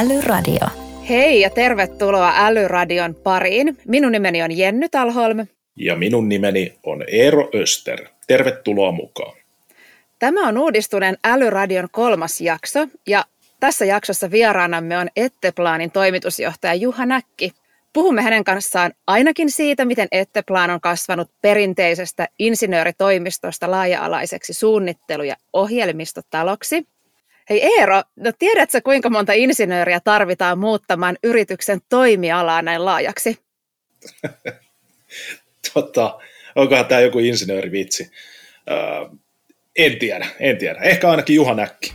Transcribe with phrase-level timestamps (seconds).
[0.00, 0.66] Älyradio.
[1.08, 3.78] Hei ja tervetuloa Älyradion pariin.
[3.88, 5.46] Minun nimeni on Jenny Talholm.
[5.76, 8.04] Ja minun nimeni on Eero Öster.
[8.26, 9.36] Tervetuloa mukaan.
[10.18, 13.24] Tämä on uudistuneen Älyradion kolmas jakso ja
[13.60, 17.52] tässä jaksossa vieraanamme on Etteplaanin toimitusjohtaja Juha Näkki.
[17.92, 26.86] Puhumme hänen kanssaan ainakin siitä, miten Etteplan on kasvanut perinteisestä insinööritoimistosta laaja-alaiseksi suunnittelu- ja ohjelmistotaloksi.
[27.50, 33.38] Hei Eero, no tiedätkö kuinka monta insinööriä tarvitaan muuttamaan yrityksen toimialaa näin laajaksi?
[35.74, 36.18] tota,
[36.54, 38.10] onkohan tämä joku insinöörivitsi?
[38.70, 38.76] Öö,
[39.76, 40.80] en tiedä, en tiedä.
[40.80, 41.92] Ehkä ainakin Juha Näkki.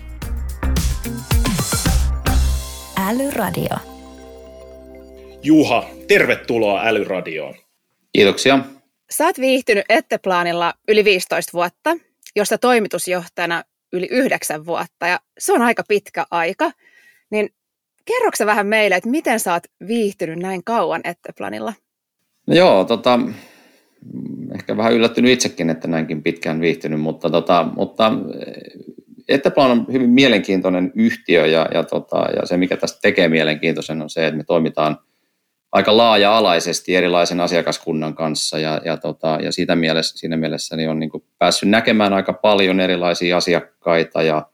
[3.10, 3.78] Älyradio.
[5.44, 7.56] Juha, tervetuloa Älyradioon.
[8.14, 8.60] Kiitoksia.
[9.10, 11.98] Sä oot viihtynyt Etteplaanilla yli 15 vuotta,
[12.36, 16.72] josta toimitusjohtajana yli yhdeksän vuotta ja se on aika pitkä aika.
[17.30, 17.50] Niin
[18.06, 21.74] kerroksä vähän meille, että miten sä oot viihtynyt näin kauan Etteplanilla?
[22.48, 23.20] No joo, tota,
[24.56, 28.12] ehkä vähän yllättynyt itsekin, että näinkin pitkään viihtynyt, mutta, tota, mutta
[29.28, 34.10] Etteplan on hyvin mielenkiintoinen yhtiö ja, ja, tota, ja se, mikä tästä tekee mielenkiintoisen, on
[34.10, 34.98] se, että me toimitaan
[35.76, 41.00] aika laaja-alaisesti erilaisen asiakaskunnan kanssa ja, ja, tota, ja siitä mielessä, siinä mielessä niin on
[41.00, 44.48] niin päässyt näkemään aika paljon erilaisia asiakkaita ja,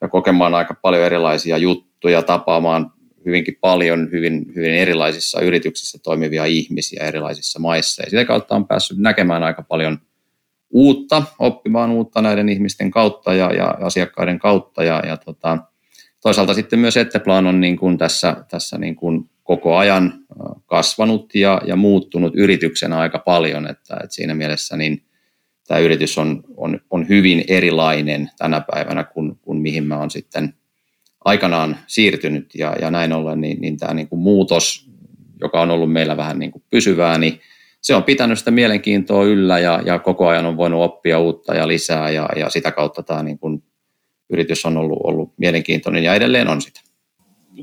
[0.00, 2.92] ja kokemaan aika paljon erilaisia juttuja, tapaamaan
[3.26, 8.02] hyvinkin paljon hyvin, hyvin erilaisissa yrityksissä toimivia ihmisiä erilaisissa maissa.
[8.02, 9.98] Ja sitä kautta on päässyt näkemään aika paljon
[10.70, 14.84] uutta, oppimaan uutta näiden ihmisten kautta ja, ja asiakkaiden kautta.
[14.84, 15.58] Ja, ja tota,
[16.22, 20.23] toisaalta sitten myös Etteplan on niin kuin tässä, tässä niin kuin koko ajan
[20.66, 25.02] kasvanut ja, ja muuttunut yrityksenä aika paljon, että, että siinä mielessä niin
[25.68, 30.54] tämä yritys on, on, on hyvin erilainen tänä päivänä kuin, kuin mihin mä olen sitten
[31.24, 34.88] aikanaan siirtynyt ja, ja näin ollen niin, niin tämä niin kuin muutos,
[35.40, 37.40] joka on ollut meillä vähän niin kuin pysyvää, niin
[37.80, 41.68] se on pitänyt sitä mielenkiintoa yllä ja, ja koko ajan on voinut oppia uutta ja
[41.68, 43.62] lisää ja, ja sitä kautta tämä niin kuin
[44.30, 46.80] yritys on ollut, ollut mielenkiintoinen ja edelleen on sitä.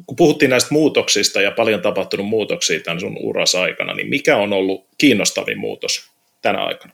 [0.06, 4.54] Kun puhuttiin näistä muutoksista ja paljon tapahtunut muutoksia tämän sun uras aikana, niin mikä on
[4.54, 6.94] ollut kiinnostavin muutos tänä aikana?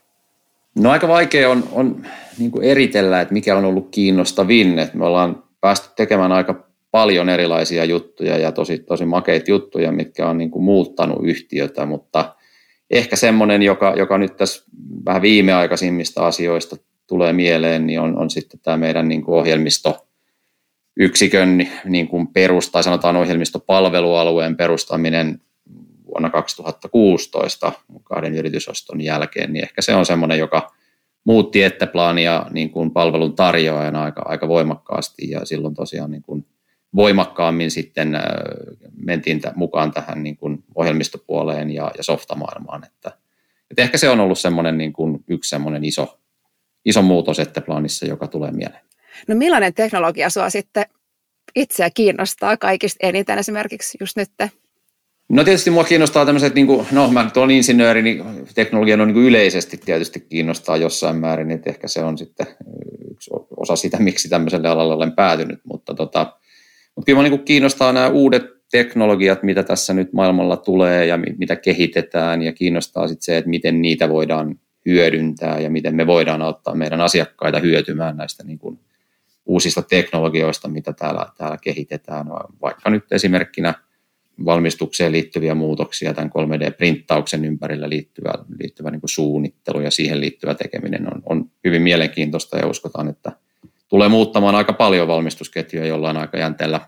[0.78, 2.06] No aika vaikea on, on
[2.38, 4.78] niin kuin eritellä, että mikä on ollut kiinnostavin.
[4.78, 10.28] Että me ollaan päästy tekemään aika paljon erilaisia juttuja ja tosi, tosi makeita juttuja, mitkä
[10.28, 12.34] on niin kuin muuttanut yhtiötä, mutta
[12.90, 14.64] ehkä semmoinen, joka, joka nyt tässä
[15.06, 16.76] vähän viimeaikaisimmista asioista
[17.06, 20.07] tulee mieleen, niin on, on sitten tämä meidän niin kuin ohjelmisto
[20.98, 25.40] yksikön niin kuin perus, tai sanotaan ohjelmistopalvelualueen perustaminen
[26.06, 27.72] vuonna 2016
[28.04, 30.72] kahden yritysoston jälkeen, niin ehkä se on semmoinen, joka
[31.24, 36.46] muutti Etteplaania niin kuin palvelun tarjoajana aika, aika voimakkaasti ja silloin tosiaan niin kuin
[36.96, 38.22] voimakkaammin sitten äh,
[38.96, 42.84] mentiin mukaan tähän niin kuin ohjelmistopuoleen ja, ja softamaailmaan.
[42.84, 43.12] Että,
[43.70, 46.18] että ehkä se on ollut semmoinen niin kuin yksi semmoinen iso,
[46.84, 48.88] iso muutos Etteplanissa, joka tulee mieleen.
[49.28, 50.84] No millainen teknologia sua sitten
[51.56, 54.30] itseä kiinnostaa kaikista eniten esimerkiksi just nyt?
[55.28, 58.24] No tietysti mua kiinnostaa tämmöiset, niin kuin, no mä olen insinööri, niin
[58.54, 62.46] teknologia on niin kuin yleisesti tietysti kiinnostaa jossain määrin, että ehkä se on sitten
[63.10, 66.32] yksi osa sitä, miksi tämmöiselle alalle olen päätynyt, mutta, tota,
[66.96, 71.56] mutta kyllä niin kuin kiinnostaa nämä uudet teknologiat, mitä tässä nyt maailmalla tulee ja mitä
[71.56, 76.74] kehitetään ja kiinnostaa sitten se, että miten niitä voidaan hyödyntää ja miten me voidaan auttaa
[76.74, 78.78] meidän asiakkaita hyötymään näistä niin kuin
[79.48, 82.26] uusista teknologioista, mitä täällä, täällä kehitetään.
[82.62, 83.74] Vaikka nyt esimerkkinä
[84.44, 91.22] valmistukseen liittyviä muutoksia, tämän 3D-printtauksen ympärillä liittyvä, liittyvä niin suunnittelu ja siihen liittyvä tekeminen on,
[91.26, 93.32] on hyvin mielenkiintoista ja uskotaan, että
[93.88, 96.80] tulee muuttamaan aika paljon valmistusketjuja jollain aikajänteellä.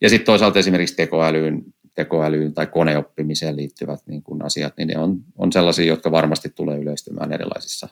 [0.00, 1.64] Ja sitten toisaalta esimerkiksi tekoälyyn,
[1.94, 6.78] tekoälyyn tai koneoppimiseen liittyvät niin kuin asiat, niin ne on, on sellaisia, jotka varmasti tulee
[6.78, 7.88] yleistymään erilaisissa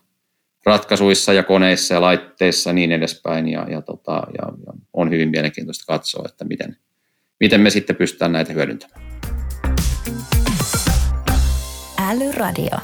[0.67, 3.49] ratkaisuissa ja koneissa ja laitteissa ja niin edespäin.
[3.49, 6.77] Ja, ja, tota, ja, ja on hyvin mielenkiintoista katsoa, että miten,
[7.41, 9.09] miten me sitten pystytään näitä hyödyntämään.
[12.11, 12.79] Älyradio.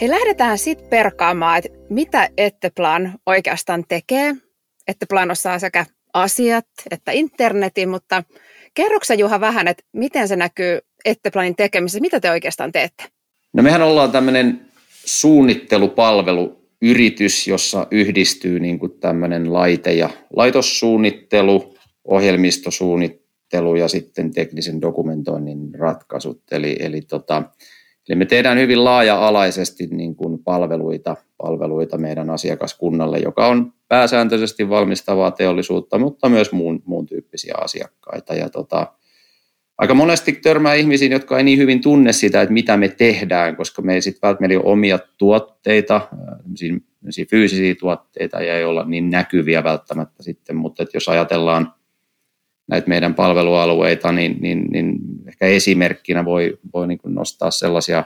[0.00, 4.34] Hei, lähdetään sitten perkaamaan, että mitä Etteplan oikeastaan tekee.
[4.88, 8.22] Etteplan osaa sekä asiat että internetin, mutta
[8.74, 13.04] kerroksä Juha vähän, että miten se näkyy Etteplanin tekemisessä, mitä te oikeastaan teette?
[13.52, 14.66] No mehän ollaan tämmöinen
[15.04, 21.74] suunnittelupalvelu yritys, jossa yhdistyy niin kuin tämmöinen laite- ja laitossuunnittelu,
[22.04, 26.42] ohjelmistosuunnittelu ja sitten teknisen dokumentoinnin ratkaisut.
[26.50, 27.42] Eli, eli, tota,
[28.08, 35.30] eli me tehdään hyvin laaja-alaisesti niin kuin palveluita, palveluita meidän asiakaskunnalle, joka on pääsääntöisesti valmistavaa
[35.30, 38.34] teollisuutta, mutta myös muun, muun tyyppisiä asiakkaita.
[38.34, 38.92] Ja tota,
[39.78, 43.82] aika monesti törmää ihmisiin, jotka ei niin hyvin tunne sitä, että mitä me tehdään, koska
[43.82, 46.00] me ei sitten välttämättä ole omia tuotteita,
[47.30, 51.72] fyysisiä tuotteita ja ei olla niin näkyviä välttämättä sitten, mutta että jos ajatellaan
[52.68, 58.04] näitä meidän palvelualueita, niin, niin, niin ehkä esimerkkinä voi, voi niin nostaa sellaisia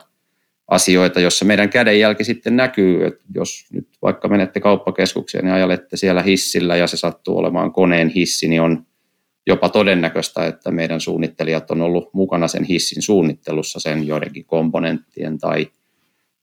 [0.69, 6.23] asioita, jossa meidän kädenjälki sitten näkyy, että jos nyt vaikka menette kauppakeskukseen ja ajalette siellä
[6.23, 8.87] hissillä ja se sattuu olemaan koneen hissi, niin on
[9.51, 15.67] jopa todennäköistä, että meidän suunnittelijat on ollut mukana sen hissin suunnittelussa sen joidenkin komponenttien tai,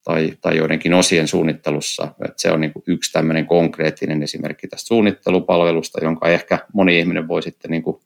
[0.04, 2.04] tai, tai joidenkin osien suunnittelussa.
[2.04, 7.28] Että se on niin kuin yksi tämmöinen konkreettinen esimerkki tästä suunnittelupalvelusta, jonka ehkä moni ihminen
[7.28, 7.98] voi sitten niin kuin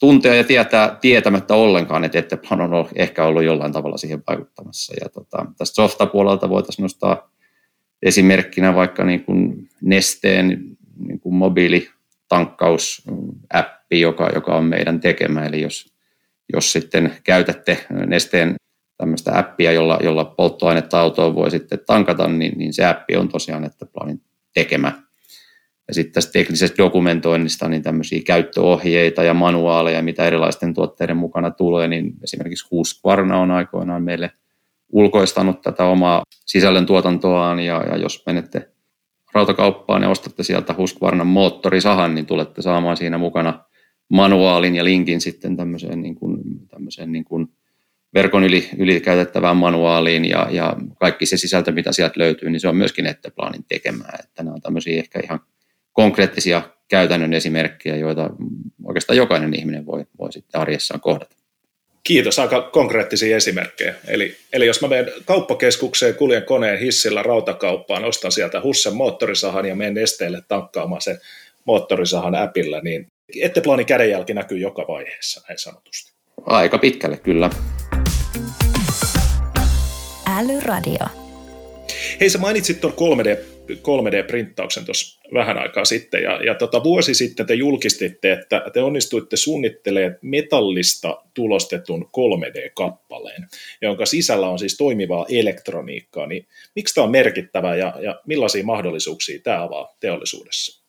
[0.00, 4.94] tuntea ja tietää tietämättä ollenkaan, että Etteplan on ehkä ollut jollain tavalla siihen vaikuttamassa.
[5.00, 7.30] Ja tota, tästä softapuolelta voitaisiin nostaa
[8.02, 10.48] esimerkkinä vaikka niin kuin Nesteen
[11.06, 11.34] niin kuin
[13.88, 15.46] mobiilitankkaus-appi, joka, joka on meidän tekemä.
[15.46, 15.92] Eli jos,
[16.52, 18.54] jos sitten käytätte Nesteen
[18.96, 23.64] tämmöistä appia, jolla, jolla polttoainetta autoon voi sitten tankata, niin, niin se appi on tosiaan
[23.64, 24.20] Etteplanin
[24.54, 24.92] tekemä
[25.88, 31.88] ja sitten tästä teknisestä dokumentoinnista niin tämmöisiä käyttöohjeita ja manuaaleja, mitä erilaisten tuotteiden mukana tulee,
[31.88, 34.30] niin esimerkiksi Husqvarna on aikoinaan meille
[34.92, 38.70] ulkoistanut tätä omaa sisällön tuotantoaan, ja, ja jos menette
[39.32, 43.64] rautakauppaan ja ostatte sieltä Husqvarnan moottorisahan, niin tulette saamaan siinä mukana
[44.08, 46.40] manuaalin ja linkin sitten tämmöiseen, niin kuin,
[46.70, 47.48] tämmöiseen niin kuin
[48.14, 52.68] verkon yli, yli käytettävään manuaaliin ja, ja kaikki se sisältö, mitä sieltä löytyy, niin se
[52.68, 54.18] on myöskin Etteplanin tekemää.
[54.24, 55.40] Että nämä on tämmöisiä ehkä ihan
[55.92, 58.30] konkreettisia käytännön esimerkkejä, joita
[58.84, 61.36] oikeastaan jokainen ihminen voi, voi sitten arjessaan kohdata.
[62.02, 63.94] Kiitos, aika konkreettisia esimerkkejä.
[64.06, 69.74] Eli, eli jos mä menen kauppakeskukseen, kuljen koneen hissillä rautakauppaan, ostan sieltä Hussen moottorisahan ja
[69.74, 71.18] menen esteelle tankkaamaan sen
[71.64, 73.06] moottorisahan äpillä, niin
[73.40, 76.12] Etteplanin kädenjälki näkyy joka vaiheessa, näin sanotusti.
[76.46, 77.50] Aika pitkälle, kyllä.
[80.26, 81.06] Älyradio.
[82.20, 87.46] Hei, sä mainitsit tuon 3D 3D-printtauksen tuossa vähän aikaa sitten, ja, ja tota, vuosi sitten
[87.46, 93.48] te julkistitte, että te onnistuitte suunnittelemaan metallista tulostetun 3D-kappaleen,
[93.82, 99.40] jonka sisällä on siis toimivaa elektroniikkaa, niin miksi tämä on merkittävä ja, ja millaisia mahdollisuuksia
[99.42, 100.87] tämä avaa teollisuudessa?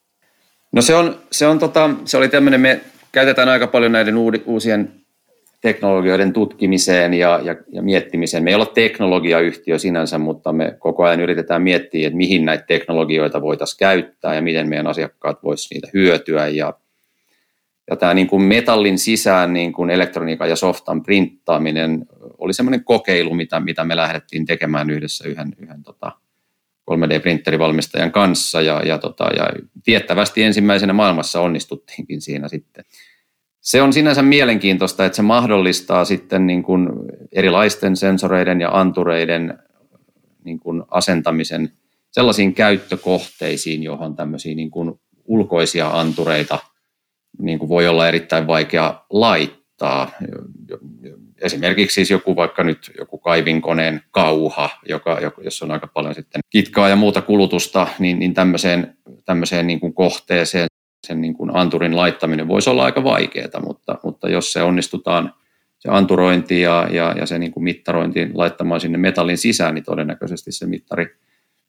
[0.72, 2.82] No se on, se on tota, se oli tämmöinen, me
[3.12, 4.92] käytetään aika paljon näiden uusien
[5.62, 8.44] teknologioiden tutkimiseen ja, ja, ja miettimiseen.
[8.44, 13.42] Me ei olla teknologiayhtiö sinänsä, mutta me koko ajan yritetään miettiä, että mihin näitä teknologioita
[13.42, 16.48] voitaisiin käyttää ja miten meidän asiakkaat voisivat niitä hyötyä.
[16.48, 16.74] Ja,
[17.90, 22.06] ja tämä niin kuin metallin sisään niin kuin elektroniikan ja softan printtaaminen
[22.38, 26.12] oli semmoinen kokeilu, mitä, mitä me lähdettiin tekemään yhdessä yhden, yhden tota
[26.90, 29.50] 3D-printerivalmistajan kanssa ja, ja, tota, ja
[29.84, 32.86] tiettävästi ensimmäisenä maailmassa onnistuttiinkin siinä sitten
[33.62, 36.90] se on sinänsä mielenkiintoista, että se mahdollistaa sitten niin kuin
[37.32, 39.60] erilaisten sensoreiden ja antureiden
[40.44, 41.72] niin kuin asentamisen
[42.12, 46.60] sellaisiin käyttökohteisiin, johon tämmöisiä niin kuin ulkoisia antureita
[47.40, 50.12] niin kuin voi olla erittäin vaikea laittaa.
[51.42, 56.90] Esimerkiksi siis joku vaikka nyt joku kaivinkoneen kauha, joka, jossa on aika paljon sitten kitkaa
[56.90, 60.68] ja muuta kulutusta, niin, niin tämmöiseen, tämmöiseen niin kuin kohteeseen
[61.08, 65.34] sen niin kuin anturin laittaminen voisi olla aika vaikeaa, mutta, mutta jos se onnistutaan
[65.80, 70.52] se anturointi ja, ja, ja se niin kuin mittarointi laittamaan sinne metallin sisään, niin todennäköisesti
[70.52, 71.16] se mittari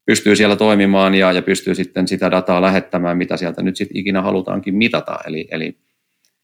[0.05, 4.21] pystyy siellä toimimaan ja, ja pystyy sitten sitä dataa lähettämään, mitä sieltä nyt sitten ikinä
[4.21, 5.19] halutaankin mitata.
[5.27, 5.77] Eli, eli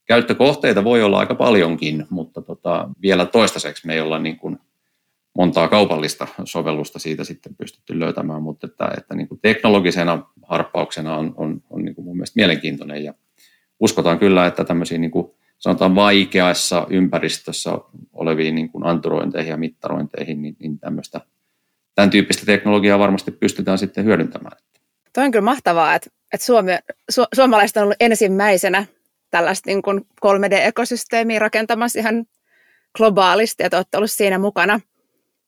[0.08, 4.58] käyttökohteita voi olla aika paljonkin, mutta tota, vielä toistaiseksi me ei olla niin kuin
[5.34, 11.34] montaa kaupallista sovellusta siitä sitten pystytty löytämään, mutta että, että niin kuin teknologisena harppauksena on,
[11.36, 13.14] on, on niin kuin mun mielestä mielenkiintoinen ja
[13.80, 17.70] uskotaan kyllä, että tämmöisiin niin kuin sanotaan vaikeassa ympäristössä
[18.12, 21.20] oleviin niin kuin anturointeihin ja mittarointeihin, niin, niin tämmöistä,
[21.94, 24.56] tämän tyyppistä teknologiaa varmasti pystytään sitten hyödyntämään.
[25.14, 26.72] Tuo on kyllä mahtavaa, että, että Suomi,
[27.10, 28.86] su, suomalaiset on ollut ensimmäisenä
[29.30, 32.24] tällaista niin kuin 3D-ekosysteemiä rakentamassa ihan
[32.96, 34.80] globaalisti, että olette ollut siinä mukana.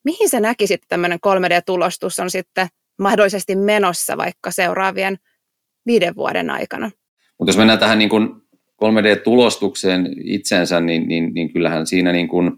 [0.05, 2.69] Mihin sä näkisit, että tämmöinen 3D-tulostus on sitten
[2.99, 5.19] mahdollisesti menossa vaikka seuraavien
[5.87, 6.91] viiden vuoden aikana?
[7.39, 8.43] Mutta jos mennään tähän niin kuin
[8.85, 12.53] 3D-tulostukseen itsensä, niin, niin, niin kyllähän siinä niin kuin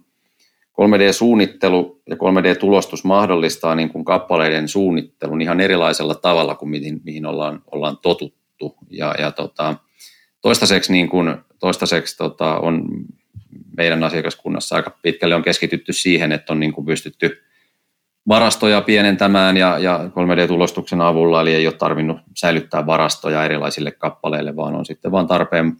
[0.73, 7.63] 3D-suunnittelu ja 3D-tulostus mahdollistaa niin kuin kappaleiden suunnittelun ihan erilaisella tavalla kuin mihin, mihin ollaan,
[7.71, 8.77] ollaan totuttu.
[8.91, 9.77] Ja, ja tota,
[10.43, 12.89] toistaiseksi, niin kuin, toistaiseksi tota, on
[13.77, 17.43] meidän asiakaskunnassa aika pitkälle on keskitytty siihen, että on niin kuin pystytty
[18.29, 24.75] varastoja pienentämään ja, ja 3D-tulostuksen avulla, eli ei ole tarvinnut säilyttää varastoja erilaisille kappaleille, vaan
[24.75, 25.77] on sitten vain tarpeen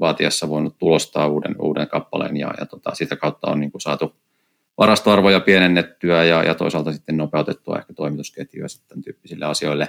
[0.00, 4.16] vaatiessa voinut tulostaa uuden, uuden kappaleen ja, ja tota, sitä kautta on niin kuin saatu
[4.78, 9.88] varastoarvoja pienennettyä ja, ja toisaalta sitten nopeutettua ehkä toimitusketjuja sitten tyyppisille asioille.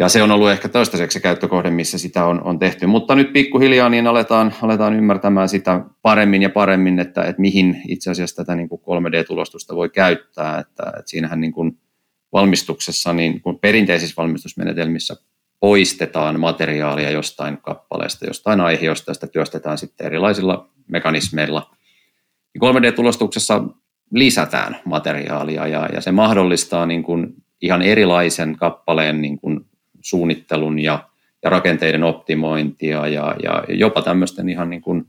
[0.00, 2.86] Ja se on ollut ehkä toistaiseksi se käyttökohde, missä sitä on, on tehty.
[2.86, 8.10] Mutta nyt pikkuhiljaa niin aletaan, aletaan ymmärtämään sitä paremmin ja paremmin, että, että mihin itse
[8.10, 10.58] asiassa tätä niin kuin 3D-tulostusta voi käyttää.
[10.58, 11.78] Että, että siinähän niin kuin
[12.32, 15.16] valmistuksessa, niin kuin perinteisissä valmistusmenetelmissä
[15.60, 21.70] poistetaan materiaalia jostain kappaleesta, jostain aiheesta, ja sitä työstetään sitten erilaisilla mekanismeilla.
[22.58, 23.64] 3D-tulostuksessa
[24.10, 29.69] lisätään materiaalia ja, ja se mahdollistaa niin kuin ihan erilaisen kappaleen niin kuin
[30.00, 31.08] suunnittelun ja,
[31.42, 35.06] ja rakenteiden optimointia ja, ja jopa tämmöisten ihan niin kuin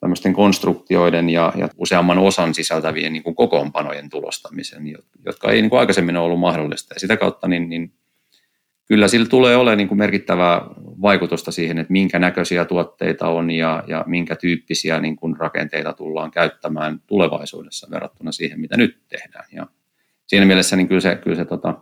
[0.00, 4.82] tämmöisten konstruktioiden ja, ja useamman osan sisältävien niin kuin kokoonpanojen tulostamisen,
[5.24, 6.94] jotka ei niin kuin aikaisemmin ole ollut mahdollista.
[6.94, 7.92] Ja sitä kautta niin, niin
[8.88, 10.60] kyllä sillä tulee olemaan niin kuin merkittävää
[11.02, 16.30] vaikutusta siihen, että minkä näköisiä tuotteita on ja, ja minkä tyyppisiä niin kuin rakenteita tullaan
[16.30, 19.44] käyttämään tulevaisuudessa verrattuna siihen, mitä nyt tehdään.
[19.52, 19.66] Ja
[20.26, 21.74] siinä mielessä niin kyllä se, kyllä se tota,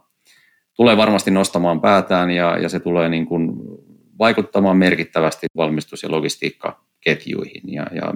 [0.76, 3.52] tulee varmasti nostamaan päätään ja, ja se tulee niin kuin
[4.18, 7.72] vaikuttamaan merkittävästi valmistus- ja logistiikkaketjuihin.
[7.72, 8.14] Ja, ja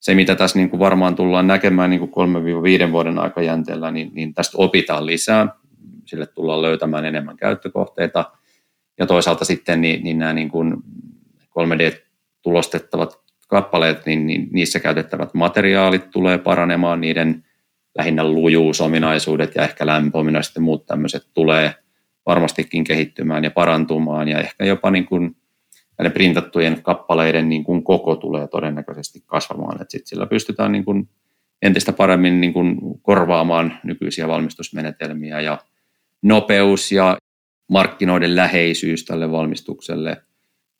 [0.00, 2.28] se, mitä tässä niin kuin varmaan tullaan näkemään niin kuin
[2.88, 5.48] 3-5 vuoden aikajänteellä, niin, niin tästä opitaan lisää
[6.04, 8.30] sille tullaan löytämään enemmän käyttökohteita.
[8.98, 10.76] Ja toisaalta sitten niin, niin nämä niin kuin
[11.58, 17.45] 3D-tulostettavat kappaleet, niin, niin niissä käytettävät materiaalit tulee paranemaan, niiden
[17.98, 21.74] lähinnä lujuusominaisuudet ja ehkä lämpöominaisuudet ja muut tämmöiset tulee
[22.26, 24.28] varmastikin kehittymään ja parantumaan.
[24.28, 25.36] Ja ehkä jopa niin kuin
[25.98, 31.08] näiden printattujen kappaleiden niin kuin koko tulee todennäköisesti kasvamaan, että sitten sillä pystytään niin kuin
[31.62, 35.40] entistä paremmin niin kuin korvaamaan nykyisiä valmistusmenetelmiä.
[35.40, 35.58] Ja
[36.22, 37.18] nopeus ja
[37.68, 40.22] markkinoiden läheisyys tälle valmistukselle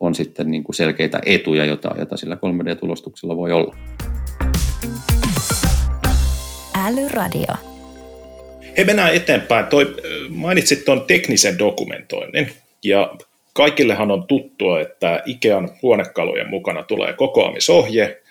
[0.01, 3.77] on sitten niin kuin selkeitä etuja, jota, jota sillä 3D-tulostuksella voi olla.
[6.87, 7.55] Älyradio.
[8.79, 9.67] He mennään eteenpäin.
[9.67, 9.97] Toi,
[10.29, 12.51] mainitsit tuon teknisen dokumentoinnin
[12.85, 13.17] ja
[13.53, 18.23] kaikillehan on tuttua, että Ikean huonekalujen mukana tulee kokoamisohje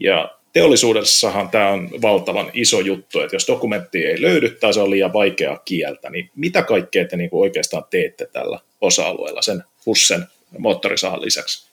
[0.00, 4.90] ja teollisuudessahan tämä on valtavan iso juttu, että jos dokumentti ei löydy tai se on
[4.90, 10.26] liian vaikeaa kieltä, niin mitä kaikkea te niin kuin oikeastaan teette tällä osa-alueella sen Hussen
[10.58, 11.70] moottorisahan lisäksi?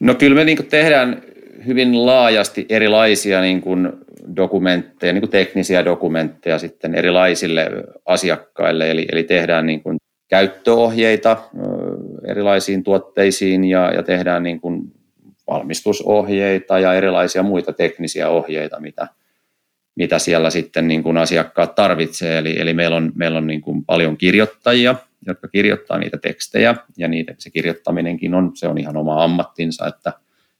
[0.00, 1.22] No kyllä me niin tehdään
[1.66, 3.92] hyvin laajasti erilaisia niin kuin
[4.36, 7.70] dokumentteja, niin kuin teknisiä dokumentteja sitten erilaisille
[8.06, 11.36] asiakkaille, eli, eli tehdään niin kuin käyttöohjeita
[12.26, 14.82] erilaisiin tuotteisiin ja, ja tehdään niin kuin
[15.50, 19.08] valmistusohjeita ja erilaisia muita teknisiä ohjeita, mitä,
[19.96, 22.38] mitä siellä sitten niin kuin asiakkaat tarvitsee.
[22.38, 24.94] Eli, eli meillä on, meillä on niin kuin paljon kirjoittajia,
[25.26, 30.12] jotka kirjoittaa niitä tekstejä, ja niitä, se kirjoittaminenkin on, se on ihan oma ammattinsa, että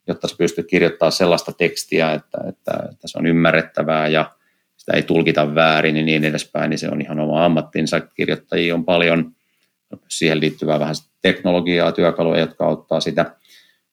[0.08, 4.32] jotta sä pystyt kirjoittamaan sellaista tekstiä, että, että, että se on ymmärrettävää ja
[4.76, 8.00] sitä ei tulkita väärin ja niin edespäin, niin se on ihan oma ammattinsa.
[8.00, 9.32] Kirjoittajia on paljon,
[10.08, 13.34] siihen liittyvää vähän teknologiaa, työkaluja, jotka auttaa sitä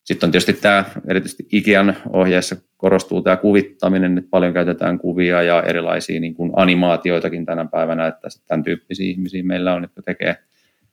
[0.06, 5.64] sitten on tietysti tämä, erityisesti Ikean ohjeessa korostuu tämä kuvittaminen, että paljon käytetään kuvia ja
[5.64, 10.36] erilaisia niin kuin animaatioitakin tänä päivänä, että tämän tyyppisiä ihmisiä meillä on, jotka tekee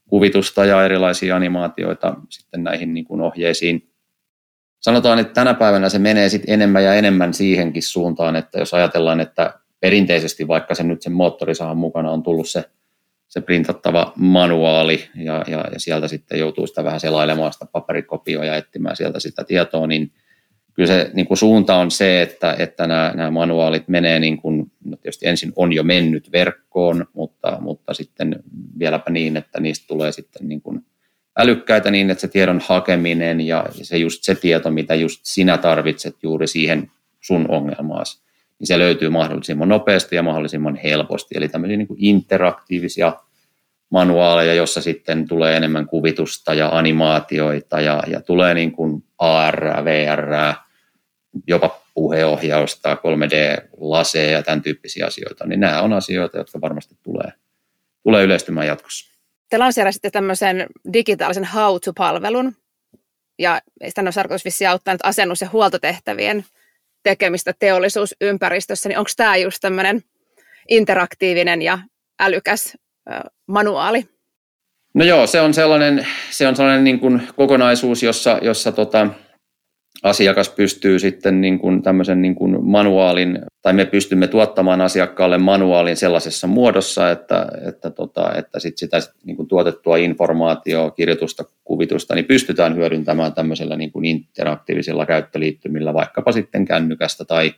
[0.08, 3.88] kuvitusta ja erilaisia animaatioita sitten näihin niin kuin ohjeisiin.
[4.82, 9.20] Sanotaan, että tänä päivänä se menee sitten enemmän ja enemmän siihenkin suuntaan, että jos ajatellaan,
[9.20, 12.64] että perinteisesti vaikka se nyt sen moottorisahan mukana on tullut se
[13.32, 18.56] se printattava manuaali ja, ja, ja sieltä sitten joutuu sitä vähän selailemaan sitä paperikopioa ja
[18.56, 20.12] etsimään sieltä sitä tietoa, niin
[20.74, 24.72] kyllä se niin kuin suunta on se, että, että nämä, nämä manuaalit menee niin kuin,
[24.84, 28.42] no tietysti ensin on jo mennyt verkkoon, mutta, mutta sitten
[28.78, 30.84] vieläpä niin, että niistä tulee sitten niin kuin
[31.38, 36.16] älykkäitä niin, että se tiedon hakeminen ja se just se tieto, mitä just sinä tarvitset
[36.22, 38.22] juuri siihen sun ongelmaasi,
[38.58, 41.34] niin se löytyy mahdollisimman nopeasti ja mahdollisimman helposti.
[41.38, 43.12] Eli tämmöisiä niin kuin interaktiivisia
[43.90, 50.54] manuaaleja, jossa sitten tulee enemmän kuvitusta ja animaatioita ja, ja tulee niin kuin AR, VR,
[51.46, 57.32] jopa puheohjausta, 3D-laseja ja tämän tyyppisiä asioita, niin nämä on asioita, jotka varmasti tulee,
[58.02, 59.11] tulee yleistymään jatkossa.
[59.52, 62.56] Te lanseerasitte tämmöisen digitaalisen how-to-palvelun,
[63.38, 66.44] ja sitä on tarkoitus auttaa nyt asennus- ja huoltotehtävien
[67.02, 70.02] tekemistä teollisuusympäristössä, niin onko tämä just tämmöinen
[70.68, 71.78] interaktiivinen ja
[72.20, 72.76] älykäs
[73.46, 74.08] manuaali?
[74.94, 79.06] No joo, se on sellainen, se on sellainen niin kuin kokonaisuus, jossa, jossa tota,
[80.02, 85.96] asiakas pystyy sitten niin kuin tämmöisen niin kuin manuaalin, tai me pystymme tuottamaan asiakkaalle manuaalin
[85.96, 92.24] sellaisessa muodossa, että, että, tota, että sit sitä niin kuin tuotettua informaatiota, kirjoitusta, kuvitusta, niin
[92.24, 97.52] pystytään hyödyntämään tämmöisellä niin kuin interaktiivisilla käyttöliittymillä, vaikkapa sitten kännykästä tai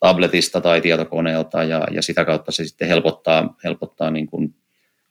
[0.00, 4.54] tabletista tai tietokoneelta, ja, ja sitä kautta se sitten helpottaa, helpottaa niin kuin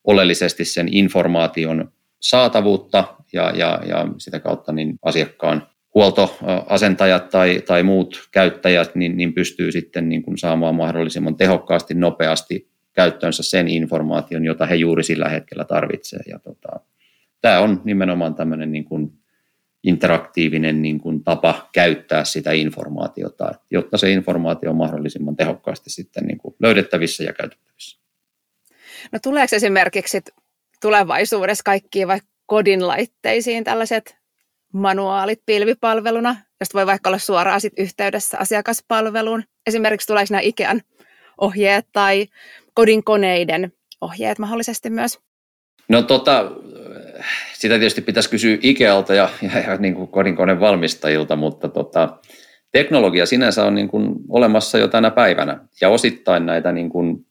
[0.04, 3.04] oleellisesti sen informaation saatavuutta
[3.34, 9.72] ja, ja, ja sitä kautta niin asiakkaan huoltoasentajat tai, tai muut käyttäjät niin, niin pystyy
[9.72, 15.66] sitten niin kuin saamaan mahdollisimman tehokkaasti, nopeasti käyttöönsä sen informaation, jota he juuri sillä hetkellä
[15.66, 16.28] tarvitsevat.
[16.28, 16.80] Ja tota,
[17.42, 19.12] tämä on nimenomaan tämmöinen niin kuin
[19.84, 26.38] interaktiivinen niin kuin tapa käyttää sitä informaatiota, jotta se informaatio on mahdollisimman tehokkaasti sitten niin
[26.38, 28.02] kuin löydettävissä ja käytettävissä.
[29.12, 30.22] No tuleeko esimerkiksi
[30.82, 34.18] tulevaisuudessa kaikkiin vaikka kodin laitteisiin tällaiset
[34.74, 39.44] manuaalit pilvipalveluna, josta voi vaikka olla suoraan sit yhteydessä asiakaspalveluun.
[39.68, 40.82] Esimerkiksi tuleeko nämä Ikean
[41.38, 42.28] ohjeet tai
[42.74, 45.20] kodin koneiden ohjeet mahdollisesti myös?
[45.90, 46.52] No tota,
[47.54, 52.18] sitä tietysti pitäisi kysyä Ikealta ja, ja, ja niin kuin kodinkoneen valmistajilta, mutta tota,
[52.72, 57.26] teknologia sinänsä on niin kuin olemassa jo tänä päivänä ja osittain näitä niin kuin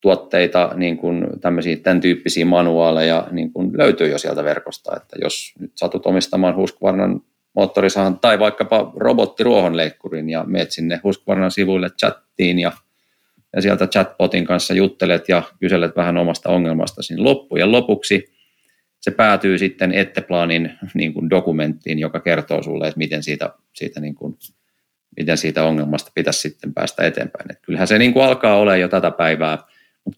[0.00, 5.52] tuotteita, niin kuin tämmöisiä, tämän tyyppisiä manuaaleja niin kuin löytyy jo sieltä verkosta, että jos
[5.58, 7.20] nyt satut omistamaan Husqvarnan
[7.54, 12.72] moottorisahan tai vaikkapa robottiruohonleikkurin ja meet sinne Husqvarnan sivuille chattiin ja,
[13.56, 18.40] ja sieltä chatbotin kanssa juttelet ja kyselet vähän omasta ongelmasta siinä loppujen lopuksi
[19.00, 24.14] se päätyy sitten Etteplanin niin kuin dokumenttiin, joka kertoo sulle, että miten siitä, siitä, niin
[24.14, 24.36] kuin,
[25.16, 27.50] miten siitä ongelmasta pitäisi sitten päästä eteenpäin.
[27.50, 29.58] Et kyllähän se niin kuin alkaa olla jo tätä päivää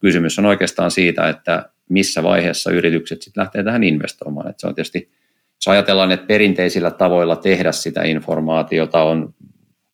[0.00, 4.50] kysymys on oikeastaan siitä, että missä vaiheessa yritykset sitten lähtee tähän investoimaan.
[4.50, 5.10] Et se on tietysti,
[5.56, 9.34] jos ajatellaan, että perinteisillä tavoilla tehdä sitä informaatiota on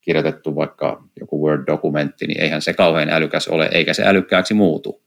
[0.00, 5.02] kirjoitettu vaikka joku Word-dokumentti, niin eihän se kauhean älykäs ole, eikä se älykkääksi muutu.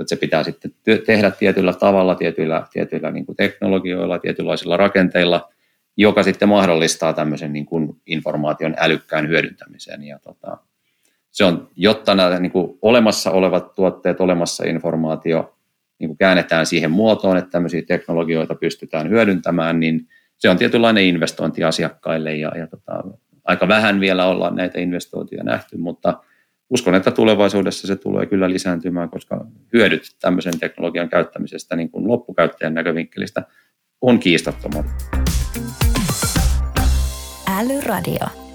[0.00, 0.74] Että se pitää sitten
[1.06, 5.52] tehdä tietyllä tavalla, tietyillä, tietyillä niin kuin teknologioilla, tietynlaisilla rakenteilla,
[5.96, 10.02] joka sitten mahdollistaa tämmöisen niin kuin informaation älykkään hyödyntämisen.
[10.04, 10.58] Ja tota,
[11.38, 15.58] se on, jotta nämä niin kuin olemassa olevat tuotteet, olemassa informaatio
[15.98, 21.64] niin kuin käännetään siihen muotoon, että tämmöisiä teknologioita pystytään hyödyntämään, niin se on tietynlainen investointi
[21.64, 23.04] asiakkaille ja, ja tota,
[23.44, 26.22] aika vähän vielä ollaan näitä investointeja nähty, mutta
[26.70, 32.74] uskon, että tulevaisuudessa se tulee kyllä lisääntymään, koska hyödyt tämmöisen teknologian käyttämisestä niin kuin loppukäyttäjän
[32.74, 33.42] näkövinkkelistä
[34.00, 34.86] on kiistattomat.
[37.58, 38.47] Älyradio.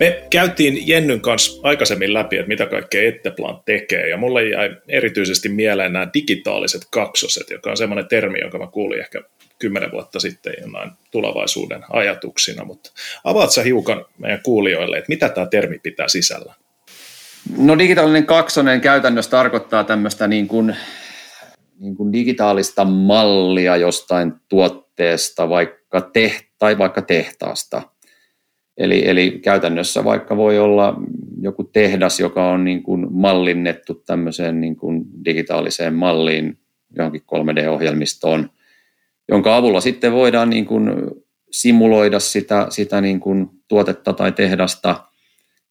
[0.00, 5.48] Me käytiin Jennyn kanssa aikaisemmin läpi, että mitä kaikkea Etteplan tekee, ja mulle jäi erityisesti
[5.48, 9.22] mieleen nämä digitaaliset kaksoset, joka on semmoinen termi, jonka mä kuulin ehkä
[9.58, 12.90] kymmenen vuotta sitten jonain tulevaisuuden ajatuksina, mutta
[13.24, 16.54] avaat sä hiukan meidän kuulijoille, että mitä tämä termi pitää sisällä?
[17.58, 20.76] No digitaalinen kaksonen käytännössä tarkoittaa tämmöistä niin kuin,
[21.80, 27.82] niin kuin digitaalista mallia jostain tuotteesta vaikka te, tai vaikka tehtaasta–
[28.78, 31.00] Eli, eli käytännössä vaikka voi olla
[31.40, 36.58] joku tehdas, joka on niin kuin mallinnettu tämmöiseen niin kuin digitaaliseen malliin,
[36.96, 38.50] johonkin 3D-ohjelmistoon,
[39.28, 40.90] jonka avulla sitten voidaan niin kuin
[41.50, 45.04] simuloida sitä, sitä niin kuin tuotetta tai tehdasta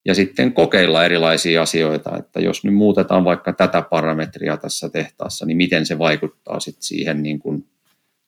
[0.06, 5.58] ja sitten kokeilla erilaisia asioita, että jos nyt muutetaan vaikka tätä parametria tässä tehtaassa, niin
[5.58, 7.66] miten se vaikuttaa sitten siihen niin kuin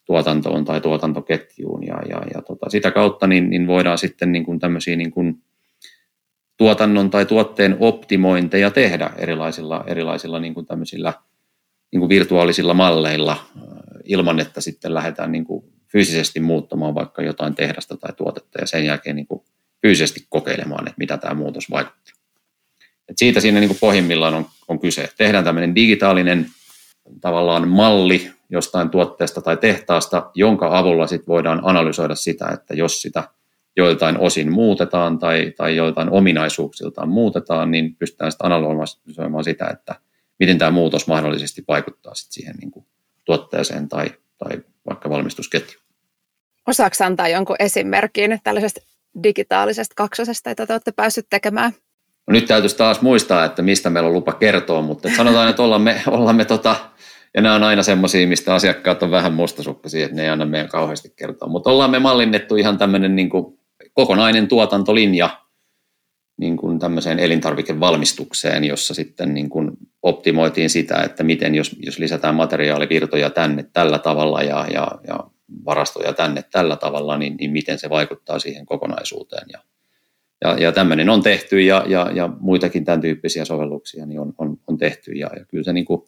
[0.09, 4.59] tuotantoon tai tuotantoketjuun ja, ja, ja tota, sitä kautta niin, niin voidaan sitten niin kuin
[4.59, 5.41] tämmöisiä niin kuin
[6.57, 11.13] tuotannon tai tuotteen optimointeja tehdä erilaisilla, erilaisilla niin kuin tämmöisillä
[11.91, 13.37] niin kuin virtuaalisilla malleilla
[14.05, 18.85] ilman, että sitten lähdetään niin kuin fyysisesti muuttamaan vaikka jotain tehdasta tai tuotetta ja sen
[18.85, 19.41] jälkeen niin kuin
[19.81, 22.13] fyysisesti kokeilemaan, että mitä tämä muutos vaikuttaa.
[23.09, 25.09] Et siitä siinä niin kuin pohjimmillaan on, on kyse.
[25.17, 26.45] Tehdään tämmöinen digitaalinen
[27.21, 33.23] tavallaan malli jostain tuotteesta tai tehtaasta, jonka avulla sit voidaan analysoida sitä, että jos sitä
[33.77, 39.95] joiltain osin muutetaan tai, tai joiltain ominaisuuksiltaan muutetaan, niin pystytään sitten analysoimaan sitä, että
[40.39, 42.85] miten tämä muutos mahdollisesti vaikuttaa sit siihen niin kuin
[43.25, 44.51] tuotteeseen tai, tai
[44.89, 45.85] vaikka valmistusketjuun.
[46.67, 48.81] Osaako antaa jonkun esimerkin tällaisesta
[49.23, 51.71] digitaalisesta kaksosesta, jota te olette päässyt tekemään?
[52.27, 55.81] No nyt täytyisi taas muistaa, että mistä meillä on lupa kertoa, mutta sanotaan, että ollaan
[55.81, 56.75] me, ollaan me tota,
[57.35, 60.69] ja nämä on aina semmoisia, mistä asiakkaat on vähän mustasukkaisia, että ne ei anna meidän
[60.69, 61.49] kauheasti kertoa.
[61.49, 63.59] Mutta ollaan me mallinnettu ihan tämmöinen niin kuin
[63.93, 65.29] kokonainen tuotantolinja
[66.37, 72.35] niin kuin tämmöiseen elintarvikevalmistukseen, jossa sitten niin kuin optimoitiin sitä, että miten jos, jos lisätään
[72.35, 75.19] materiaalivirtoja tänne tällä tavalla ja, ja, ja
[75.65, 79.47] varastoja tänne tällä tavalla, niin, niin miten se vaikuttaa siihen kokonaisuuteen.
[79.53, 79.59] Ja
[80.41, 84.57] Ja, ja tämmöinen on tehty ja, ja, ja muitakin tämän tyyppisiä sovelluksia niin on, on,
[84.67, 85.11] on tehty.
[85.11, 86.01] Ja, ja kyllä se niin kuin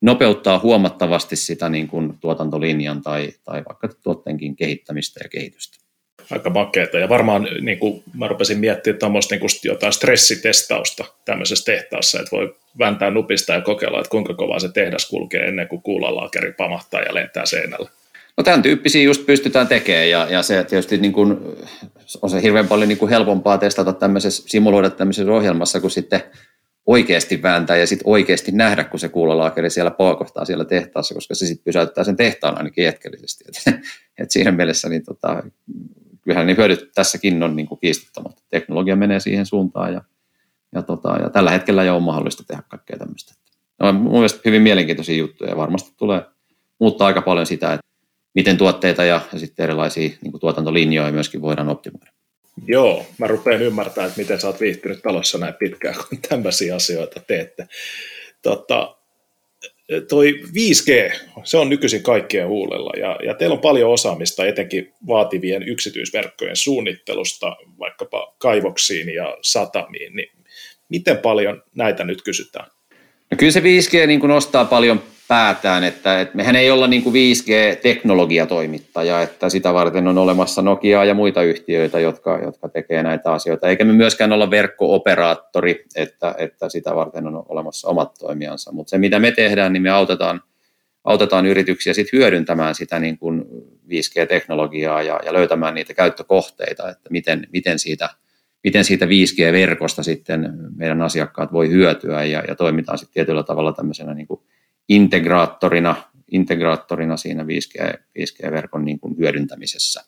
[0.00, 5.86] nopeuttaa huomattavasti sitä niin kuin tuotantolinjan tai, tai vaikka tuotteenkin kehittämistä ja kehitystä.
[6.30, 6.98] Aika makeeta.
[6.98, 12.54] Ja varmaan niin kuin mä rupesin miettimään tuommoista niin jotain stressitestausta tämmöisessä tehtaassa, että voi
[12.78, 17.14] vääntää nupista ja kokeilla, että kuinka kovaa se tehdas kulkee ennen kuin kuulalaakeri pamahtaa ja
[17.14, 17.90] lentää seinällä.
[18.36, 21.36] No tämän tyyppisiä just pystytään tekemään ja, ja se tietysti niin kuin,
[22.22, 26.22] on se hirveän paljon niin kuin helpompaa testata tämmöisessä, simuloida tämmöisessä ohjelmassa, kuin sitten
[26.86, 31.46] oikeasti vääntää ja sitten oikeasti nähdä, kun se kuulolaakeri siellä paukohtaa siellä tehtaassa, koska se
[31.46, 33.44] sitten pysäyttää sen tehtaan ainakin hetkellisesti.
[33.48, 33.80] Et,
[34.18, 35.42] et siinä mielessä niin tota,
[36.22, 38.42] kyllähän ne hyödyt tässäkin on niin kiistattomat.
[38.50, 40.02] Teknologia menee siihen suuntaan ja,
[40.74, 43.34] ja, tota, ja tällä hetkellä jo on mahdollista tehdä kaikkea tämmöistä.
[43.78, 46.22] No, mun mielestä hyvin mielenkiintoisia juttuja ja varmasti tulee
[46.78, 47.86] muuttaa aika paljon sitä, että
[48.34, 52.15] miten tuotteita ja, ja sitten erilaisia niin tuotantolinjoja myöskin voidaan optimoida.
[52.66, 57.20] Joo, mä rupean ymmärtämään, että miten sä oot viihtynyt talossa näin pitkään, kun tämmöisiä asioita
[57.20, 57.66] teette.
[58.42, 58.96] Tota,
[60.08, 65.62] toi 5G, se on nykyisin kaikkien huulella ja, ja teillä on paljon osaamista etenkin vaativien
[65.62, 70.32] yksityisverkkojen suunnittelusta vaikkapa kaivoksiin ja satamiin, niin
[70.88, 72.70] miten paljon näitä nyt kysytään?
[73.30, 77.02] No kyllä se 5G niin kuin nostaa paljon päätään, että, että mehän ei olla niin
[77.02, 83.32] kuin 5G-teknologiatoimittaja, että sitä varten on olemassa Nokia ja muita yhtiöitä, jotka, jotka tekee näitä
[83.32, 88.90] asioita, eikä me myöskään olla verkko-operaattori, että, että sitä varten on olemassa omat toimijansa, mutta
[88.90, 90.42] se mitä me tehdään, niin me autetaan,
[91.04, 93.44] autetaan yrityksiä sit hyödyntämään sitä niin kuin
[93.88, 98.08] 5G-teknologiaa ja, ja löytämään niitä käyttökohteita, että miten, miten siitä
[98.64, 104.14] miten siitä 5G-verkosta sitten meidän asiakkaat voi hyötyä ja, ja toimitaan sitten tietyllä tavalla tämmöisenä
[104.14, 104.40] niin kuin
[104.88, 105.96] integraattorina,
[106.30, 110.00] integraattorina siinä 5G, 5G-verkon niin kuin hyödyntämisessä.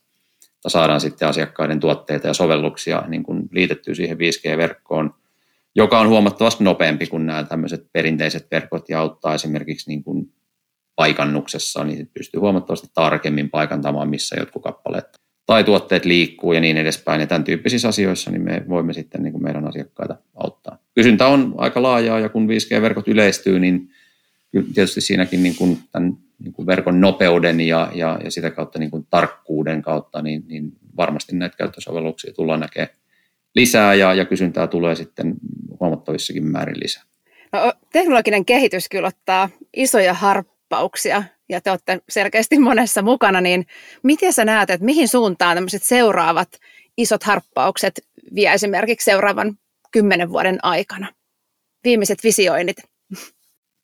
[0.57, 5.15] Että saadaan sitten asiakkaiden tuotteita ja sovelluksia niin kuin liitettyä siihen 5G-verkkoon,
[5.75, 10.33] joka on huomattavasti nopeampi kuin nämä tämmöiset perinteiset verkot ja auttaa esimerkiksi niin kuin
[10.97, 15.05] paikannuksessa, niin pystyy huomattavasti tarkemmin paikantamaan, missä jotkut kappaleet
[15.47, 17.21] tai tuotteet liikkuu ja niin edespäin.
[17.21, 20.79] Ja tämän tyyppisissä asioissa niin me voimme sitten niin kuin meidän asiakkaita auttaa.
[20.95, 23.91] Kysyntä on aika laajaa ja kun 5G-verkot yleistyy, niin
[24.75, 28.91] tietysti siinäkin niin kuin tämän niin kuin verkon nopeuden ja, ja, ja sitä kautta niin
[28.91, 32.97] kuin tarkkuuden kautta, niin, niin varmasti näitä käyttösovelluksia tullaan näkemään
[33.55, 35.35] lisää ja, ja kysyntää tulee sitten
[35.81, 37.03] huomattavissakin määrin lisää.
[37.53, 43.67] No, teknologinen kehitys kyllä ottaa isoja harppauksia ja te olette selkeästi monessa mukana, niin
[44.03, 46.49] miten sä näet, että mihin suuntaan tämmöiset seuraavat
[46.97, 48.01] isot harppaukset
[48.35, 49.59] vie esimerkiksi seuraavan
[49.91, 51.13] kymmenen vuoden aikana?
[51.85, 52.77] Viimeiset visioinnit.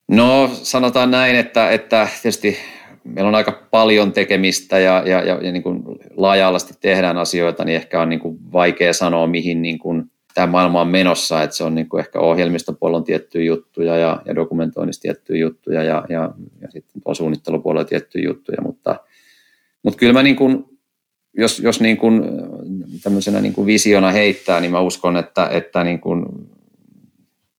[0.09, 2.57] No sanotaan näin, että, että tietysti
[3.05, 5.83] meillä on aika paljon tekemistä ja, ja, ja, ja niin kuin
[6.17, 10.81] laaja-alaisesti tehdään asioita, niin ehkä on niin kuin vaikea sanoa, mihin niin kuin tämä maailma
[10.81, 15.03] on menossa, että se on niin kuin ehkä ohjelmistopuolella on tiettyjä juttuja ja, ja dokumentoinnissa
[15.03, 18.97] tiettyjä juttuja ja, ja, ja sitten tuolla suunnittelupuolella tiettyjä juttuja, mutta,
[19.83, 20.65] mutta kyllä mä niin kuin,
[21.39, 22.23] jos, jos niin kuin
[23.03, 26.25] tämmöisenä niin kuin visiona heittää, niin mä uskon, että, että niin kuin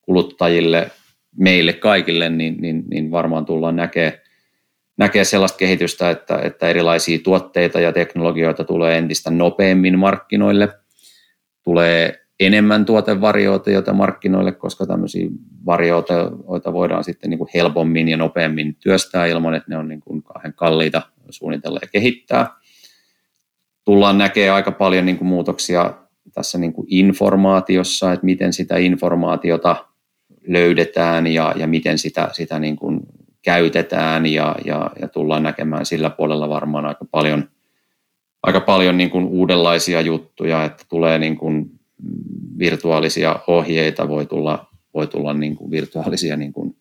[0.01, 0.91] kuluttajille–
[1.37, 4.21] meille kaikille, niin, niin, niin varmaan tullaan näkee,
[4.97, 10.69] näkee sellaista kehitystä, että, että erilaisia tuotteita ja teknologioita tulee entistä nopeammin markkinoille,
[11.63, 15.27] tulee enemmän tuotevarioita markkinoille, koska tämmöisiä
[15.65, 20.23] varioita voidaan sitten niin kuin helpommin ja nopeammin työstää ilman, että ne on niin kuin
[20.23, 22.47] kahden kalliita suunnitella ja kehittää.
[23.85, 25.93] Tullaan näkemään aika paljon niin kuin muutoksia
[26.33, 29.85] tässä niin kuin informaatiossa, että miten sitä informaatiota
[30.47, 32.99] löydetään ja, ja miten sitä, sitä niin kuin
[33.41, 37.49] käytetään ja, ja, ja tullaan näkemään sillä puolella varmaan aika paljon,
[38.43, 41.71] aika paljon niin kuin uudenlaisia juttuja, että tulee niin kuin
[42.59, 46.75] virtuaalisia ohjeita, voi tulla, voi tulla niin kuin virtuaalisia niin kuin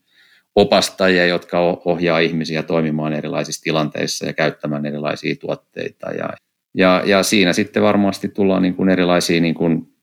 [0.56, 6.10] opastajia, jotka ohjaa ihmisiä toimimaan erilaisissa tilanteissa ja käyttämään erilaisia tuotteita.
[6.10, 6.28] Ja,
[6.74, 9.93] ja, ja siinä sitten varmasti tullaan niin kuin erilaisia niin kuin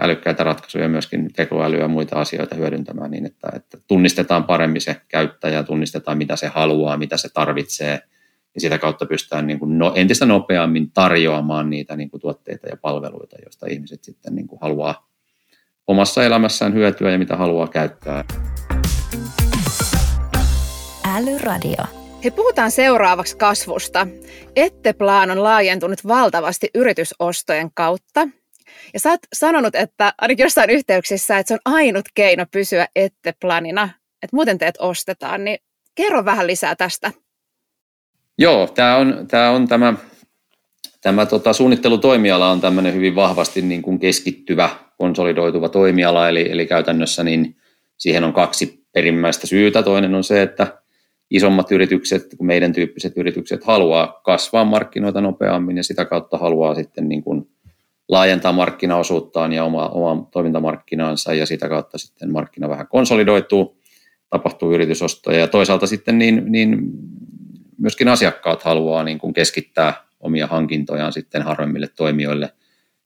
[0.00, 5.62] älykkäitä ratkaisuja, myöskin tekoälyä ja muita asioita hyödyntämään niin, että, että tunnistetaan paremmin se käyttäjä,
[5.62, 8.00] tunnistetaan mitä se haluaa, mitä se tarvitsee,
[8.54, 12.76] ja sitä kautta pystytään niin kuin no, entistä nopeammin tarjoamaan niitä niin kuin tuotteita ja
[12.76, 15.08] palveluita, joista ihmiset sitten niin kuin haluaa
[15.86, 18.24] omassa elämässään hyötyä ja mitä haluaa käyttää.
[21.04, 21.84] Älyradio.
[22.24, 24.06] He puhutaan seuraavaksi kasvusta.
[24.56, 28.28] Etteplan on laajentunut valtavasti yritysostojen kautta
[28.94, 33.34] ja sä oot sanonut, että ainakin jossain yhteyksissä, että se on ainut keino pysyä ette
[33.40, 33.88] planina,
[34.22, 35.58] että muuten teet ostetaan, niin
[35.94, 37.12] kerro vähän lisää tästä.
[38.38, 39.94] Joo, tämä on, tämä on tämä,
[41.00, 47.24] tämä tota, suunnittelutoimiala on tämmöinen hyvin vahvasti niin kuin keskittyvä, konsolidoituva toimiala, eli, eli käytännössä
[47.24, 47.56] niin
[47.98, 49.82] siihen on kaksi perimmäistä syytä.
[49.82, 50.82] Toinen on se, että
[51.30, 57.22] isommat yritykset, meidän tyyppiset yritykset haluaa kasvaa markkinoita nopeammin ja sitä kautta haluaa sitten niin
[57.22, 57.48] kuin
[58.08, 63.80] laajentaa markkinaosuuttaan ja oma, oma toimintamarkkinaansa ja sitä kautta sitten markkina vähän konsolidoituu,
[64.30, 66.78] tapahtuu yritysostoja ja toisaalta sitten niin, niin
[67.78, 72.52] myöskin asiakkaat haluaa niin kuin keskittää omia hankintojaan sitten harvemmille toimijoille,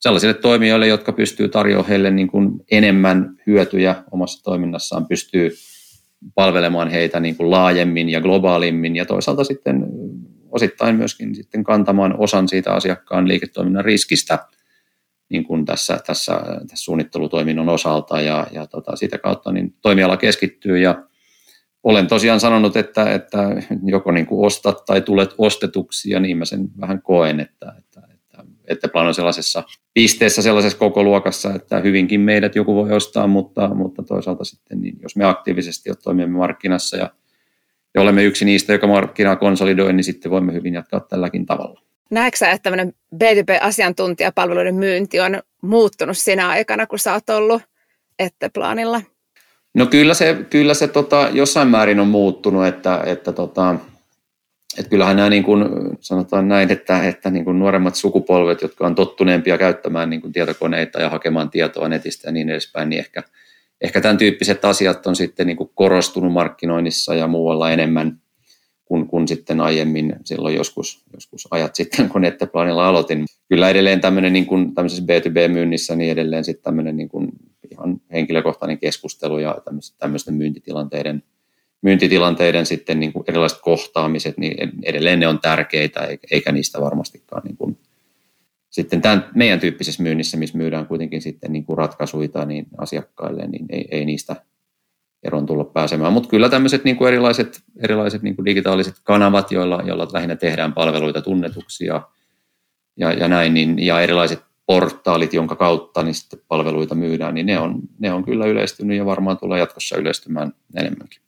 [0.00, 5.50] sellaisille toimijoille, jotka pystyy tarjoamaan heille niin kuin enemmän hyötyjä omassa toiminnassaan, pystyy
[6.34, 9.86] palvelemaan heitä niin kuin laajemmin ja globaalimmin ja toisaalta sitten
[10.50, 14.38] osittain myöskin sitten kantamaan osan siitä asiakkaan liiketoiminnan riskistä
[15.30, 16.32] niin kuin tässä, tässä,
[16.68, 21.04] tässä suunnittelutoiminnon osalta ja, ja tota, sitä kautta niin toimiala keskittyy ja
[21.82, 23.48] olen tosiaan sanonut, että, että
[23.84, 28.00] joko niin kuin ostat tai tulet ostetuksi ja niin mä sen vähän koen, että, että,
[28.14, 29.62] että, että Plan on sellaisessa
[29.94, 34.98] pisteessä, sellaisessa koko luokassa, että hyvinkin meidät joku voi ostaa, mutta, mutta toisaalta sitten niin
[35.02, 37.10] jos me aktiivisesti toimimme markkinassa ja,
[37.94, 41.89] ja olemme yksi niistä, joka markkinaa konsolidoi, niin sitten voimme hyvin jatkaa tälläkin tavalla.
[42.10, 47.62] Näetkö että tämmöinen B2B-asiantuntijapalveluiden myynti on muuttunut sinä aikana, kun sä oot ollut
[48.18, 49.02] Etteplanilla?
[49.74, 53.76] No kyllä se, kyllä se tota, jossain määrin on muuttunut, että, että tota,
[54.78, 55.64] että kyllähän nämä niin kuin,
[56.00, 61.00] sanotaan näin, että, että niin kuin nuoremmat sukupolvet, jotka on tottuneempia käyttämään niin kuin tietokoneita
[61.00, 63.22] ja hakemaan tietoa netistä ja niin edespäin, niin ehkä,
[63.80, 68.20] ehkä tämän tyyppiset asiat on sitten niin kuin korostunut markkinoinnissa ja muualla enemmän
[68.90, 73.24] kuin, kuin sitten aiemmin silloin joskus, joskus ajat sitten, kun Netteplanilla aloitin.
[73.48, 77.28] Kyllä edelleen tämmöinen niin kuin, tämmöisessä B2B-myynnissä, niin edelleen sitten tämmöinen niin kuin
[77.70, 79.58] ihan henkilökohtainen keskustelu ja
[79.98, 81.22] tämmöisten myyntitilanteiden,
[81.82, 87.56] myyntitilanteiden sitten niin kuin erilaiset kohtaamiset, niin edelleen ne on tärkeitä, eikä niistä varmastikaan niin
[87.56, 87.78] kuin,
[88.70, 93.66] sitten tämän meidän tyyppisessä myynnissä, missä myydään kuitenkin sitten niin kuin ratkaisuita niin asiakkaille, niin
[93.68, 94.36] ei, ei niistä
[95.22, 96.12] eron tulla pääsemään.
[96.12, 100.72] Mutta kyllä tämmöiset niin kuin erilaiset, erilaiset niin kuin digitaaliset kanavat, joilla, joilla lähinnä tehdään
[100.72, 102.08] palveluita tunnetuksi ja,
[102.96, 107.58] ja, ja näin, niin, ja erilaiset portaalit, jonka kautta niin sitten palveluita myydään, niin ne
[107.58, 111.22] on, ne on kyllä yleistynyt ja varmaan tulee jatkossa yleistymään enemmänkin.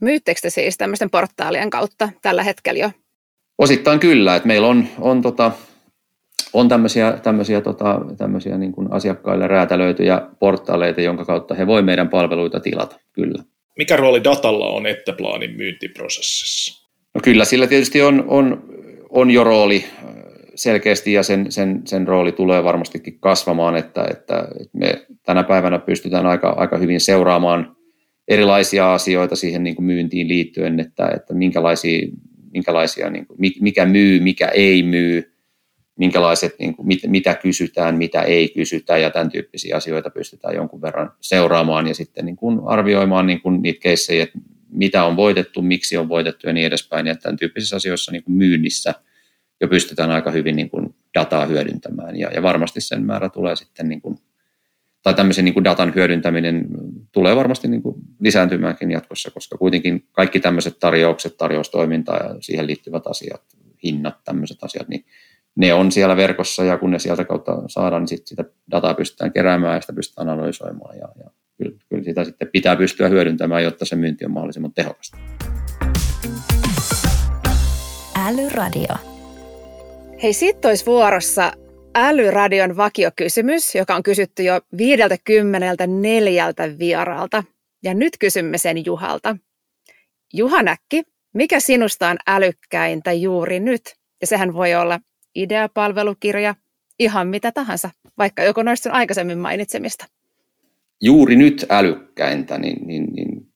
[0.00, 2.90] Myyttekö te siis tämmöisten portaalien kautta tällä hetkellä jo?
[3.58, 5.52] Osittain kyllä, että meillä on, on, tota,
[6.52, 12.08] on tämmöisiä, tämmöisiä, tota, tämmöisiä niin kuin asiakkaille räätälöityjä portaaleita, jonka kautta he voi meidän
[12.08, 13.42] palveluita tilata, kyllä.
[13.78, 16.88] Mikä rooli datalla on Etteplaanin myyntiprosessissa?
[17.14, 18.64] No kyllä, sillä tietysti on, on,
[19.10, 19.84] on jo rooli
[20.54, 26.26] selkeästi ja sen, sen, sen rooli tulee varmastikin kasvamaan, että, että me tänä päivänä pystytään
[26.26, 27.76] aika, aika hyvin seuraamaan
[28.28, 32.08] erilaisia asioita siihen niin kuin myyntiin liittyen, että, että minkälaisia,
[32.52, 35.31] minkälaisia niin kuin, mikä myy, mikä ei myy,
[35.98, 40.82] minkälaiset, niin kuin, mit, mitä kysytään, mitä ei kysytä ja tämän tyyppisiä asioita pystytään jonkun
[40.82, 45.62] verran seuraamaan ja sitten niin kuin arvioimaan niin kuin niitä keissejä, että mitä on voitettu,
[45.62, 47.06] miksi on voitettu ja niin edespäin.
[47.06, 48.94] Ja tämän tyyppisissä asioissa niin kuin myynnissä–
[49.62, 53.88] jo pystytään aika hyvin niin kuin dataa hyödyntämään ja, ja varmasti sen määrä tulee sitten
[53.88, 54.18] niin kuin,
[55.02, 56.66] tai tämmöisen niin kuin datan hyödyntäminen
[57.12, 63.06] tulee varmasti niin kuin lisääntymäänkin jatkossa, koska kuitenkin kaikki tämmöiset tarjoukset, tarjoustoiminta ja siihen liittyvät
[63.06, 63.42] asiat,
[63.84, 65.04] hinnat, tämmöiset asiat, niin
[65.56, 69.32] ne on siellä verkossa ja kun ne sieltä kautta saadaan, niin sit sitä dataa pystytään
[69.32, 73.84] keräämään ja sitä pystytään analysoimaan ja, ja kyllä, kyllä sitä sitten pitää pystyä hyödyntämään, jotta
[73.84, 75.18] se myynti on mahdollisimman tehokasta.
[78.26, 78.94] Älyradio.
[80.22, 81.52] Hei, sitten olisi vuorossa
[81.94, 86.46] Älyradion vakiokysymys, joka on kysytty jo 54
[86.78, 87.44] vieraalta.
[87.84, 89.36] Ja nyt kysymme sen Juhalta.
[90.32, 91.02] Juha Näkki,
[91.34, 93.82] mikä sinusta on älykkäintä juuri nyt?
[94.20, 95.00] Ja sehän voi olla
[95.34, 96.54] ideapalvelukirja,
[96.98, 100.06] ihan mitä tahansa, vaikka joko noista on aikaisemmin mainitsemista.
[101.02, 103.46] Juuri nyt älykkäintä, niin, niin, niin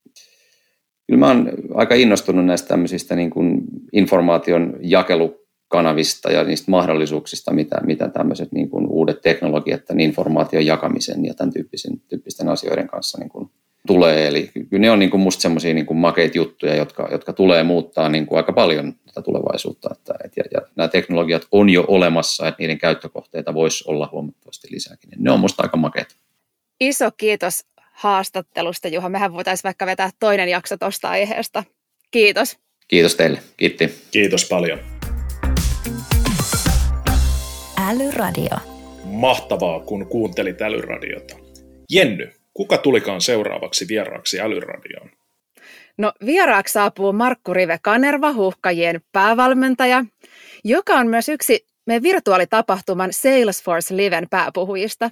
[1.07, 3.63] kyllä mä oon aika innostunut näistä tämmöisistä niin kuin
[3.93, 10.67] informaation jakelu kanavista ja niistä mahdollisuuksista, mitä, mitä tämmöiset niin kuin uudet teknologiat tämän informaation
[10.67, 13.51] jakamisen ja tämän tyyppisen, tyyppisten asioiden kanssa niin kuin
[13.87, 14.27] tulee.
[14.27, 18.09] Eli kyllä ne on niin kuin musta semmoisia niin makeita juttuja, jotka, jotka tulee muuttaa
[18.09, 19.89] niin kuin aika paljon tätä tulevaisuutta.
[19.93, 24.69] Että, et, ja, ja nämä teknologiat on jo olemassa, että niiden käyttökohteita voisi olla huomattavasti
[24.71, 25.11] lisääkin.
[25.19, 26.15] Ne on musta aika makeita.
[26.81, 29.09] Iso kiitos haastattelusta, Juha.
[29.09, 31.65] Mehän voitaisiin vaikka vetää toinen jakso tuosta aiheesta.
[32.11, 32.59] Kiitos.
[32.89, 33.39] Kiitos teille.
[33.57, 33.95] Kiitti.
[34.11, 34.79] Kiitos paljon.
[37.89, 38.57] Älyradio.
[39.05, 41.37] Mahtavaa, kun kuuntelit Älyradiota.
[41.91, 45.11] Jenny, kuka tulikaan seuraavaksi vieraaksi Älyradioon?
[45.99, 50.05] No vieraaksi saapuu Markku Rive Kanerva, huhkajien päävalmentaja,
[50.65, 55.11] joka on myös yksi meidän virtuaalitapahtuman Salesforce Liven pääpuhujista.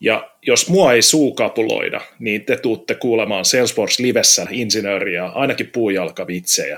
[0.00, 6.76] Ja jos mua ei suukapuloida, niin te tuutte kuulemaan Salesforce Livessä insinööriä, ainakin puujalkavitsejä.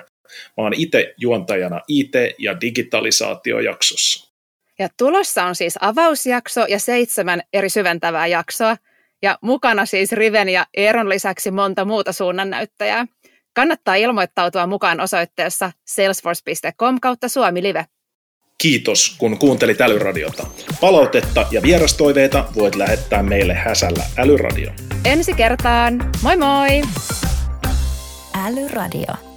[0.57, 4.29] Mä oon itse juontajana IT- ja digitalisaatiojaksossa.
[4.79, 8.77] Ja tulossa on siis avausjakso ja seitsemän eri syventävää jaksoa.
[9.23, 13.07] Ja mukana siis Riven ja Eeron lisäksi monta muuta suunnannäyttäjää.
[13.55, 17.85] Kannattaa ilmoittautua mukaan osoitteessa salesforce.com kautta Suomi Live.
[18.63, 20.47] Kiitos, kun kuuntelit Älyradiota.
[20.81, 24.71] Palautetta ja vierastoiveita voit lähettää meille häsällä Älyradio.
[25.05, 26.11] Ensi kertaan.
[26.23, 26.83] Moi moi!
[28.47, 29.28] Älyradio.